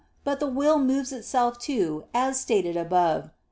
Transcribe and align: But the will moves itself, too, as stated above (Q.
But 0.23 0.39
the 0.39 0.47
will 0.47 0.79
moves 0.79 1.11
itself, 1.11 1.59
too, 1.59 2.05
as 2.11 2.39
stated 2.41 2.75
above 2.75 3.25
(Q. 3.25 3.31